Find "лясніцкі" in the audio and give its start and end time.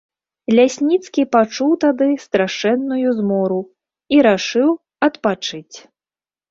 0.59-1.25